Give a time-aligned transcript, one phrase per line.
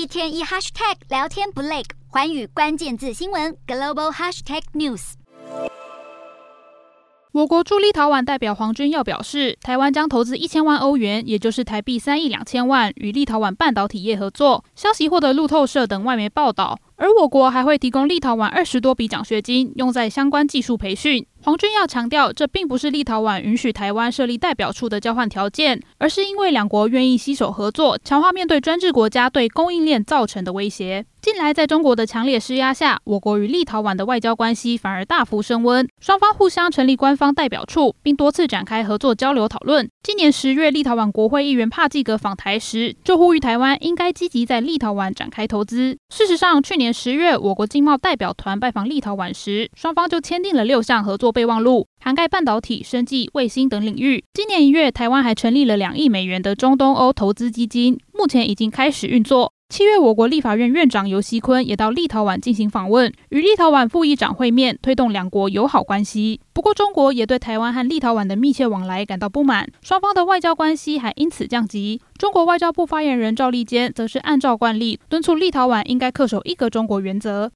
[0.00, 5.12] 一天一 hashtag 聊天不累，环宇关键字新闻 global hashtag news。
[7.32, 14.64] 我国驻立陶宛代表黄军耀表示，台湾将投资一千万欧元，也就是台币三亿两千万，与立陶宛半导体业合作。
[14.74, 21.24] 消息获得路透社等外媒报道，而我国还会提供立陶宛二十多笔奖学金，用在相关技术培训。
[21.42, 31.06] 黄君耀强调，这并不是立陶宛允许台湾设立代表处的交换条件，而是因为两国愿意携手合作，强化面对专制国家对供应链造成的威胁。
[31.22, 39.88] 近来，在中国的强烈施压下，我国与立陶宛的外交关系反而大幅升温，双方互相成立官方代表处，并多次展开合作交流讨论。
[40.02, 45.96] 今年十月，立陶宛国会议员帕季格访台时，就呼吁台湾应该积极在立陶宛展开投资。
[46.10, 54.24] 事实上，去年十月，我国经贸代表团拜访立陶宛时，双方就签订了六项合作备忘录，涵盖半导体、生技、卫星等领域。
[54.32, 59.52] 今年一月，台湾还成立了两亿美元的中东欧投资基金，目前已经开始运作。
[59.70, 66.40] 七月，我国立法院院长游锡坤也到立陶宛进行访问，与立陶宛副议长会面，推动两国友好关系。
[66.52, 72.00] 不过，中国也对台湾和立陶宛的密切往来感到不满，双方的外交关系还因此降级。
[72.18, 77.48] 中国外交部发言人赵立坚则是按照惯例，敦促立陶宛应该恪守一个中国原则。